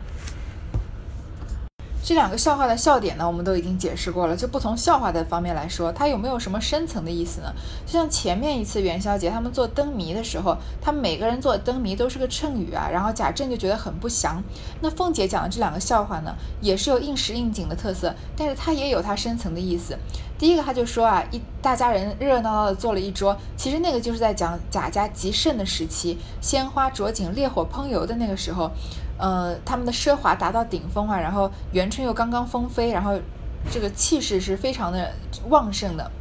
[2.07, 4.37] 这两个笑话的笑点呢，我们都已经解释过了。
[4.37, 7.51] 就不从笑话的方面来说，它有没有什么深层的意思呢？
[7.83, 14.39] 就像前面一次元宵节他们做灯谜的时候，他们每个人做灯谜都是个成语啊，然后贾政就觉得很不祥。
[14.81, 19.97] 那凤姐讲的这两个笑话呢，也是有应时应景的特色，但是它也有它深层的意思。
[20.37, 28.71] 第一个他就说啊，一大家人热热闹闹的坐了一桌，其实那个就是在讲贾家极盛的时期，鲜花着锦、烈火烹油的那个时候。
[29.17, 33.17] 呃，他们的奢华达到顶峰啊，然后元春又刚刚封妃，然后
[33.71, 35.13] 这个气势是非常的
[35.47, 36.11] 旺盛的。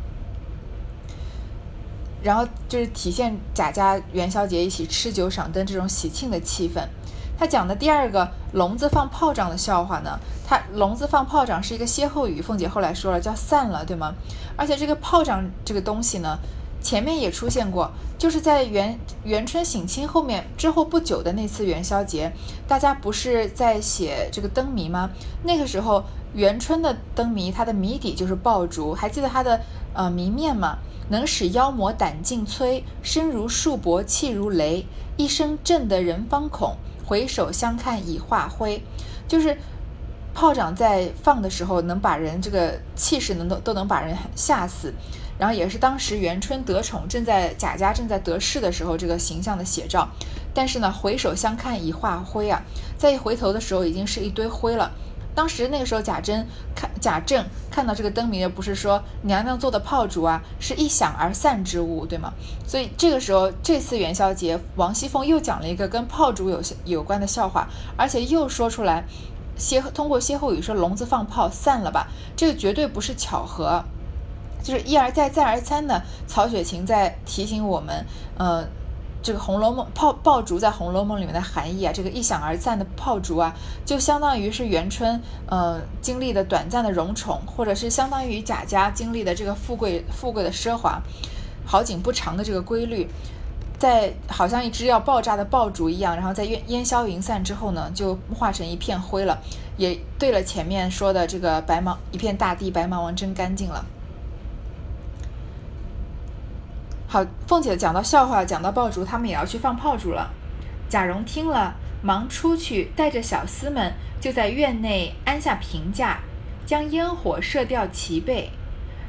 [2.23, 6.87] 然后就是体现贾家元宵节一起吃酒赏灯这种喜庆的气氛。
[7.39, 14.15] 他讲的第二个笼子放炮仗的笑话呢，他笼子放炮仗是一个歇后语，凤姐后来说了叫散了，对吗？
[14.57, 16.39] 而且这个炮仗这个东西呢，
[16.81, 22.33] 前面也出现过，就是在元元春省亲后面之后不久的那次元宵节，
[22.69, 25.11] 大家不是在写这个灯谜吗？
[25.43, 29.61] 那个时候元春的灯谜，它的谜底就是爆竹，还记得它的
[29.93, 30.79] 呃谜面吗？
[31.11, 34.87] 能使妖魔胆尽摧，声如树帛，气如雷，
[35.19, 36.77] 一声震得人方恐。
[37.07, 38.83] 回首相看已化灰，
[39.29, 39.57] 就是
[40.33, 44.93] 炮仗在放的时候，能把人这个气势能都都能把人吓死。
[45.37, 50.09] 然后也是当时元春得宠，正在贾家正在得势的时候，这个形象的写照。
[50.55, 52.63] 但是呢，回首相看已化灰啊，
[52.97, 54.93] 再一回头的时候，已经是一堆灰了。
[55.35, 62.33] 当时那个时候，贾珍看贾政看到这个灯谜，不是说娘娘做的炮竹啊，是一响而散之物，对吗？
[62.67, 67.67] 所以这个时候，这次元宵节，王熙凤又讲了一个跟炮竹有有关的笑话，
[67.97, 69.05] 而且又说出来
[69.57, 73.85] 歇通过歇后语说笼子放炮散了吧，这个绝对不是巧合，
[74.63, 78.07] 就是一而再再而三的曹雪芹在提醒我们，
[78.39, 78.65] 呃。
[79.25, 91.01] 这个《红楼梦》炮爆竹在《红楼梦》里面的含义啊，这个一响而散的炮竹啊，就相当于是元春呃经历的短暂的荣宠，或者是相当于贾家经历的这个富贵富贵的奢华，
[91.65, 93.09] 好景不长的这个规律，
[93.79, 99.39] 在好像一只要爆炸的爆竹一样，然后在烟烟消云散之后呢，就化成一片灰了，
[99.79, 103.83] 也对了前面说的这个白茫一片大地白茫茫真干净了。
[107.15, 110.33] 好，凤姐讲到笑话，讲到爆竹，他们也要去放炮竹了。
[110.89, 111.73] 贾蓉听了，
[112.03, 116.19] 忙出去，带着小厮们，就在院内安下平架，
[116.67, 118.51] 将烟火射掉齐备。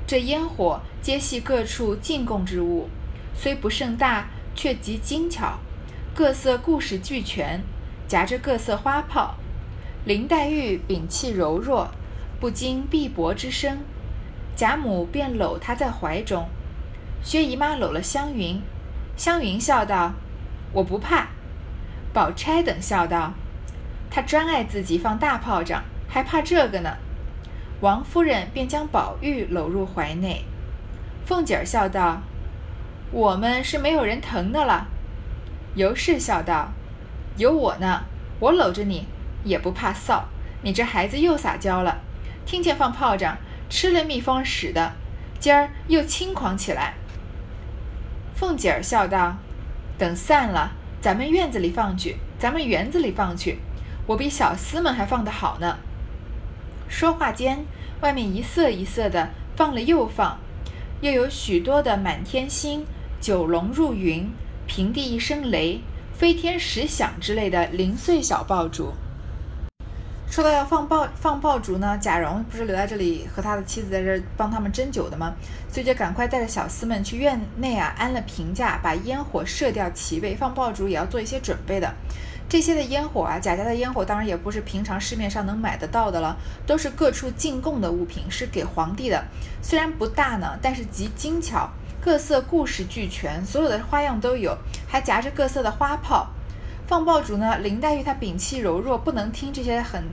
[0.06, 2.89] 这烟火皆系各处进贡之物，
[3.34, 5.58] 虽不甚大，却极精巧，
[6.13, 7.63] 各色故事俱全，
[8.08, 9.34] 夹着各色花炮。
[10.06, 11.89] 林黛玉屏气柔弱，
[12.39, 13.80] 不禁碧薄之声，
[14.56, 16.48] 贾母便搂她在怀中。
[17.25, 18.61] 薛姨妈搂了湘云，
[19.17, 20.13] 湘云笑道
[20.71, 21.29] ：“我不怕。”
[22.13, 23.33] 宝钗等笑道
[24.11, 26.97] ：“她专爱自己放大炮仗，还怕这个呢。”
[27.81, 30.45] 王夫人便将宝玉搂入怀内。
[31.25, 32.21] 凤姐儿笑道
[33.09, 34.85] ：“我们是没有人疼的了。”
[35.73, 36.73] 尤氏笑道
[37.38, 38.03] ：“有我呢，
[38.39, 39.07] 我搂着你
[39.43, 40.21] 也不怕臊。
[40.61, 42.01] 你这孩子又撒娇了，
[42.45, 43.35] 听见放炮仗，
[43.67, 44.93] 吃了蜜蜂屎的，
[45.39, 46.93] 今儿又轻狂起来。”
[48.36, 49.38] 凤姐儿笑道
[49.98, 53.60] ：“等散了，咱们院子里放去，咱们园子里放去，
[54.06, 55.78] 我比小厮们还放得好呢。”
[56.89, 57.65] 说话间，
[58.02, 60.38] 外面一色一色的放了又放，
[61.00, 62.86] 又有许多的满天星、
[63.21, 64.30] 九龙入云、
[64.67, 65.80] 平地一声雷、
[66.13, 68.91] 飞天十响之类的零碎小爆竹。
[70.36, 75.34] 说到要放爆放爆竹呢，贾蓉不是留在这里和他的妻子在这帮他们斟酒的吗？
[75.71, 81.89] 所以就赶快带着小厮们去院内啊安了平架，把烟火射掉齐备，放爆竹也要做一些准备的。
[82.50, 86.36] 这些的烟火啊，贾家的烟火当然也不是平常市面上能买得到的了，
[86.67, 89.24] 都是各处进贡的物品，是给皇帝的。
[89.62, 91.69] 虽然不大呢，但是极精巧，
[92.02, 96.28] 各色故事俱全，所有的花样都有，还夹着各色的花炮。
[96.88, 100.04] 放爆竹呢，林黛玉她屏气柔弱，不能听这些很。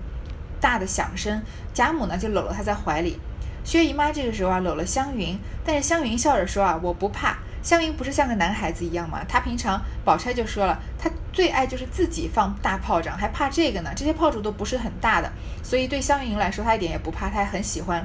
[0.63, 1.43] 大的响声，
[1.75, 3.19] 贾母呢就搂了她在怀里。
[3.65, 7.37] 薛姨妈这个时候啊搂了湘云，但是湘云笑着说啊我不怕。
[7.63, 9.21] 湘云不是像个男孩子一样吗？
[9.29, 13.91] 她平常宝钗就说了，她最爱就是自己放大炮仗，还怕这个呢？
[13.95, 15.31] 这些炮竹都不是很大的，
[15.63, 18.05] 所以对湘云来说，她一点也不怕，她还很喜欢。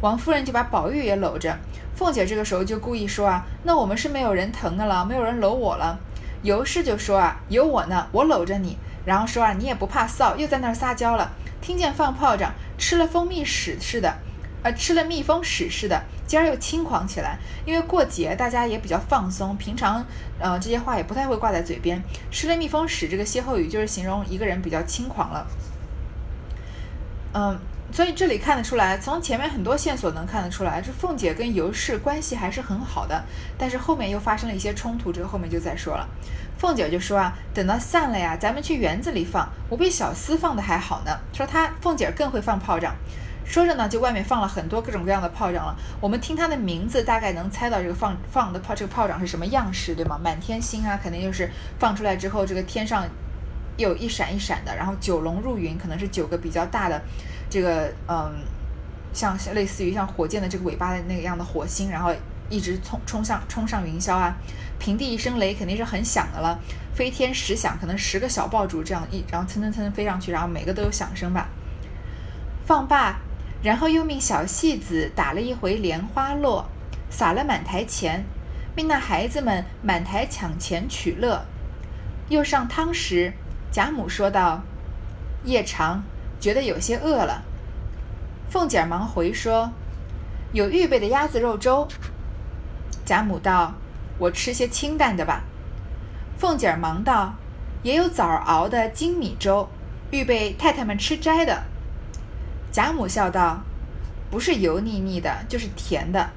[0.00, 1.54] 王夫人就把宝玉也搂着。
[1.94, 5.98] 凤姐这个时候就故意说啊，那我们是没有人疼的了，没有人搂我了。
[6.42, 8.78] 尤氏就说啊，有我呢，我搂着你。
[9.04, 11.32] 然后说啊，你也不怕臊，又在那儿撒娇了。
[11.60, 14.14] 听见放炮仗，吃了蜂蜜屎似的，
[14.62, 17.38] 呃，吃了蜜蜂屎似的，今儿又轻狂起来。
[17.64, 20.04] 因为过节，大家也比较放松，平常，
[20.38, 22.02] 呃，这些话也不太会挂在嘴边。
[22.30, 25.46] 吃了蜜蜂屎这个歇后语，就是形容一个人比较轻狂了。
[27.32, 27.58] 嗯，
[27.90, 33.24] 所以这里看得出来，从前面很多线索能看得出来，这凤姐跟尤氏关系还是很好的。
[33.56, 36.06] 但是后面又发生了一些冲突，这个后面就再说了。
[36.64, 41.14] 凤姐就说啊，等到散了呀，咱们去园子里放，我比小厮放的还好呢。
[41.30, 42.94] 说她凤姐更会放炮仗，
[43.44, 45.76] 说着呢，就外面放了很多各种各样的炮仗了。
[46.00, 50.18] 我们听她的名字，大概能猜到这个放放的炮这个炮仗是什么样式，对吗？
[50.24, 53.06] 满天星啊，肯定就是放出来之后，这个天上
[53.76, 54.74] 有一闪一闪的。
[54.74, 56.98] 然后九龙入云，可能是九个比较大的，
[57.50, 58.32] 这个嗯，
[59.12, 62.10] 像类似于像火箭的这个尾巴的那个样的火星，然后
[62.50, 64.36] 一直冲冲上冲上云霄啊，
[64.78, 66.58] 平地一声雷肯定是很响的了，
[66.94, 71.48] 飞天十响，可能十个小爆竹这样一，然后蹭蹭蹭飞上去，然后每个都有响声吧。
[72.66, 73.16] 放罢，
[73.62, 76.68] 然后又命小戏子打了一回莲花落，
[77.10, 78.24] 撒了满台钱，
[78.76, 81.44] 命那孩子们满台抢钱取乐。
[82.28, 83.32] 又上汤时，
[83.70, 84.62] 贾母说道
[85.44, 86.02] ：“夜长，
[86.40, 87.42] 觉得有些饿了。”
[88.48, 89.72] 凤姐忙回说
[90.52, 91.86] ：“有预备的鸭子肉粥。”
[93.04, 93.74] 贾母道
[94.18, 95.44] ：“我吃些清淡的吧。”
[96.38, 97.34] 凤姐儿忙道
[97.82, 99.68] ：“也有枣熬的精米粥，
[100.10, 101.64] 预备太太们吃斋的。”
[102.72, 103.60] 贾母笑道
[104.30, 106.30] ：“不是油腻腻的，就是甜的。”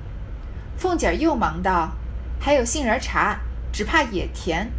[0.78, 1.92] 凤姐儿又忙道
[2.40, 3.40] ：“还有杏仁茶，
[3.72, 4.72] 只怕也甜。”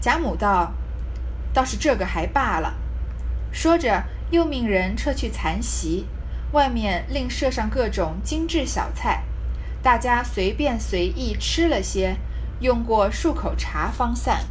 [0.00, 0.72] 贾母道
[1.52, 2.74] ：“倒是这个还罢了。”
[3.52, 6.06] 说着，又命人撤去残席。
[6.52, 9.22] 外面另设上各种精致小菜，
[9.82, 12.16] 大家随便随意吃了些，
[12.60, 14.44] 用过漱口茶方散。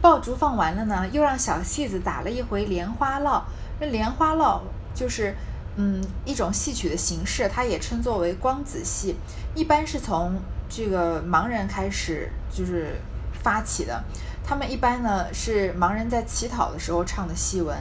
[0.00, 3.44] 爆竹放完了呢，又让小戏子打了一回莲花落。
[3.78, 4.62] 那莲花落
[4.94, 5.36] 就是，
[5.76, 9.16] 嗯，一种戏曲的形式，它也称作为光子戏，
[9.54, 10.34] 一般是从
[10.68, 12.96] 这个盲人开始就是
[13.42, 14.02] 发起的。
[14.42, 17.76] 他们一般呢是盲人在乞讨的时候唱的戏文。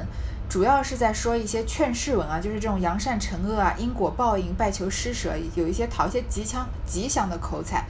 [0.52, 7.86] 主要是在说一些劝世文啊，就是这种扬善惩恶啊、因果报应、拜求施舍，有一些讨一些吉祥吉祥的口彩。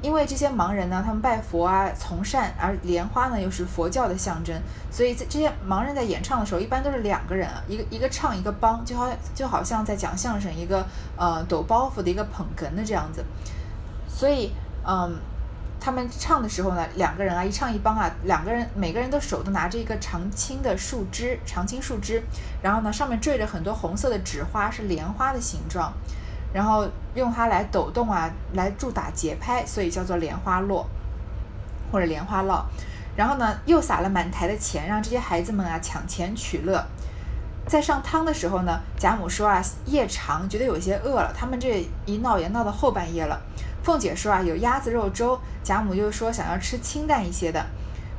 [0.00, 4.54] 因为这些盲人呢，他们拜佛啊、从善，而莲花呢又是佛教的象征，
[4.92, 13.24] 所以在这些盲人在演唱的时候，一般都是两个人啊，一个一个唱一个帮，就好就好像在讲相声，一个呃抖包袱的一个捧哏的这样子。
[14.06, 14.52] 所以
[14.86, 15.16] 嗯。
[15.80, 22.22] 他们唱的时候呢，两个人啊，一唱一帮啊，两个人每个人都手都拿着一个常青的树枝，常青树枝，
[22.62, 25.92] 然后呢上面缀着很多红色的纸花，是莲花的形状，
[26.52, 30.86] 然后用它来抖动啊，来助打节拍，所以叫做莲花落
[31.92, 32.66] 或者莲花落。
[33.16, 36.84] 然后呢又撒了满台的钱，让这些孩子们啊抢钱取乐。
[37.68, 43.38] 在上汤的时候呢，贾母说啊夜长，觉得有些饿了，他们这一闹也闹到后半夜了。
[43.82, 45.38] 凤姐说啊，有鸭子肉粥。
[45.62, 47.64] 贾母又说想要吃清淡一些的。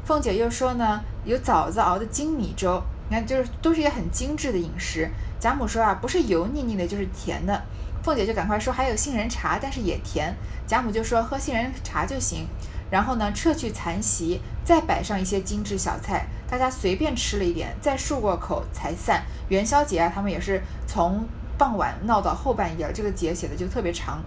[0.05, 2.81] 凤姐又说呢，有枣子熬的精米粥。
[3.09, 5.09] 你看，就是都是一些很精致的饮食。
[5.39, 7.59] 贾母说啊，不是油腻腻的，就是甜的。
[8.03, 10.33] 凤姐就赶快说还有杏仁茶，但是也甜。
[10.67, 12.47] 贾母就说喝杏仁茶就行。
[12.91, 19.23] 然后呢，撤去残席，再摆上一些精致小菜，大家随便吃了一点，再漱过口才散。
[19.49, 21.25] 元宵节啊，他们也是从
[21.57, 24.23] 傍晚闹到后半夜，这个节写的就特别长。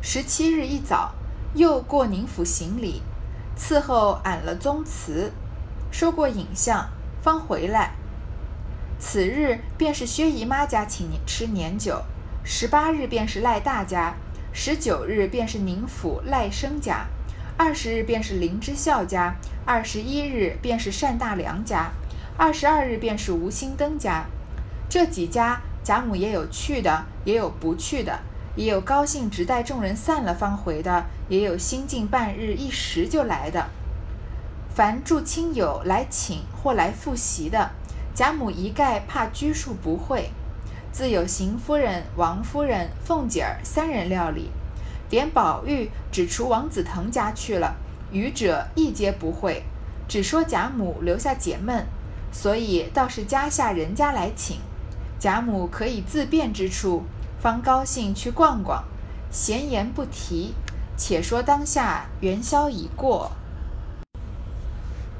[0.00, 1.12] 十七日一早，
[1.54, 3.02] 又过宁府行礼，
[3.58, 5.32] 伺候俺了宗祠，
[5.90, 6.88] 收过影像，
[7.20, 7.92] 方回来。
[9.00, 12.02] 此日便是薛姨妈家请吃年酒，
[12.42, 14.14] 十八日便是赖大家，
[14.52, 17.06] 十九日便是宁府赖生家，
[17.58, 19.34] 二十日便是林之孝家，
[19.66, 21.90] 二十一日便是单大良家，
[22.36, 24.26] 二十二日便是吴新登家。
[24.88, 28.20] 这几家贾母也有去的，也有不去的。
[28.54, 33.66] 也有高兴直待众人散了方回的，也有心静半日一时就来的。
[34.72, 37.72] 凡住亲友来请或来复习的，
[38.14, 40.30] 贾母一概怕拘束不会，
[40.92, 44.50] 自有邢夫人、王夫人、凤姐儿三人料理，
[45.10, 47.76] 连宝玉只除王子腾家去了，
[48.10, 49.62] 余者一皆不会，
[50.06, 51.86] 只说贾母留下解闷，
[52.32, 54.58] 所以倒是家下人家来请，
[55.18, 57.04] 贾母可以自便之处。
[57.40, 58.82] 方高兴去逛逛，
[59.30, 60.54] 闲言不提。
[60.96, 63.30] 且说当下元宵已过，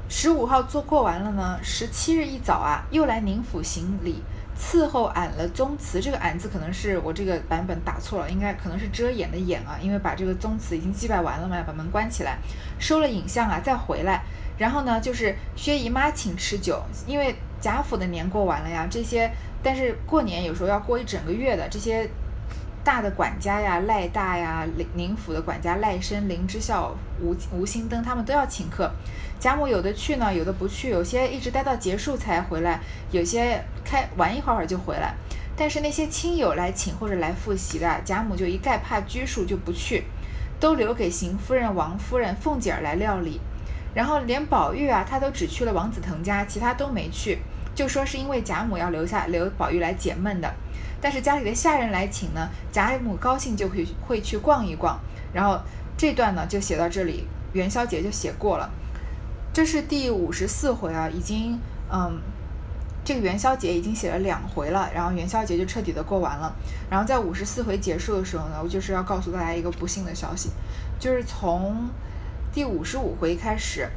[0.09, 1.57] 十五号做过完了呢。
[1.63, 4.21] 十七日一早啊，又来宁府行礼，
[4.59, 6.01] 伺候俺了宗祠。
[6.01, 12.37] 这个“俺”字可能是我这个版本打错了，应该可能是遮掩的“掩”啊，因为把这个宗祠已经祭拜完了嘛，把门关起来，
[12.77, 14.23] 收了影像啊，再回来。
[14.57, 19.31] 然后呢，就是薛姨妈请吃酒，因为贾府的年过完了呀，这些。
[19.61, 22.09] 但是过年有时候要过一整个月的，这些
[22.83, 28.91] 大的管家呀，赖大呀，宁宁府的管家赖生、林之孝、吴吴心登，他们都要请客。
[29.39, 32.79] 贾母有的去呢，有的不去，有些一直待到结束才回来，
[33.11, 35.13] 有些开玩一会儿就回来。
[35.55, 40.05] 但是那些亲友来请或者来复习的，贾母就一概怕拘束就不去，
[40.59, 43.39] 都留给邢夫人、王夫人、凤姐儿来料理。
[43.93, 47.39] 然后连宝玉啊，他都只去了王子腾家，其他都没去。
[47.75, 50.53] 就说是因为贾母要留下留宝玉来解闷的，
[51.01, 54.99] 但是家里的下人来请呢，贾母高兴就会会去逛一逛。
[55.33, 55.59] 然后
[55.97, 58.69] 这段呢就写到这里，元宵节就写过了。
[59.53, 61.59] 这是第五十四回啊，已经
[61.91, 62.19] 嗯，
[63.03, 66.53] 这个元宵节已经写了两回了，然后元宵节就彻底的过完了。
[66.89, 70.49] 然后在五十四回结束的时候呢，我就是要告诉大家一个不幸的消息，
[70.99, 71.89] 就是从
[72.53, 73.87] 第五十五回开始，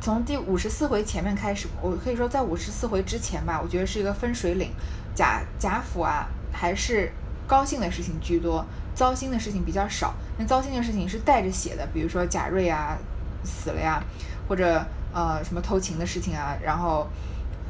[0.00, 4.70] 从第五十四回前面开始，我可以说在五十四回之前吧，我觉得是一个分水岭。
[5.14, 7.12] 贾贾府啊，还是
[7.46, 10.14] 高兴的事情居多，糟心的事情比较少。
[10.38, 12.96] 那糟心的事情是带着血的，比如说贾瑞啊
[13.44, 14.02] 死了呀，
[14.48, 17.06] 或者呃什么偷情的事情啊，然后。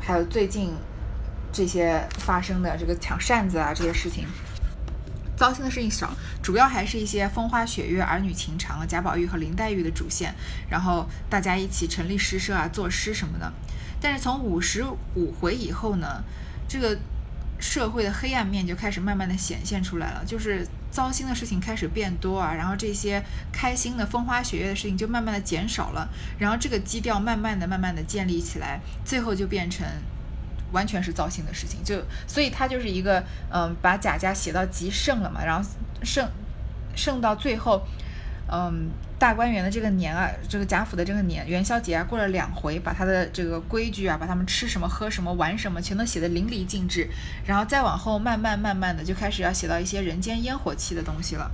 [0.07, 0.71] 还有最近
[1.51, 4.27] 这些发生的这个抢扇子啊这些事情，
[5.35, 6.11] 糟心的事情少，
[6.43, 10.35] 主要还是一些风花雪月、儿女情长，贾宝玉和林黛玉的主线，
[10.69, 13.51] 然后大家一起成立诗社啊，作诗什么的。
[13.99, 14.85] 但是从五十
[15.15, 16.23] 五回以后呢，
[16.69, 16.99] 这个。
[17.65, 26.07] 社会的黑暗面就开始慢慢的显现出来了，就是糟心的事情开始变多啊，然后这些开心的风花雪月的事情就慢慢的减少了，
[26.39, 29.87] 然后这个基调慢慢的、慢慢的建立起来，最后就变成
[30.73, 35.67] 完全是糟心的事情，就所以它就是一个嗯，把贾家写到极盛了嘛，然后
[36.03, 36.29] 盛
[36.95, 37.83] 盛到最后，
[38.51, 38.91] 嗯。
[39.17, 47.09] 大观园的这个年啊，这个贾府的这个年元宵节啊，过了两回，把他的这个规矩啊，把他们吃什么、喝什么、玩什么，全都写得淋漓尽致。
[47.47, 51.51] 然后再往后，慢慢慢慢的就开始要写到一些人间烟火气的东西了。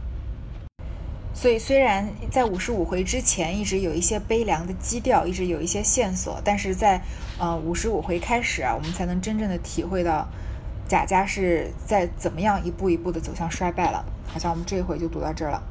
[1.32, 7.00] 所以虽然在五十五回之前一直有一些悲凉的基调，一直有一些线索，但是在
[7.38, 10.26] 呃五十五回开始啊，我们才能真正的体会到
[10.88, 14.04] 贾家是在怎么样一步一步的走向衰败了。
[14.26, 15.62] 好像我们这一回就读到这儿了。